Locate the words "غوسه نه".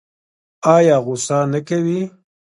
1.05-1.59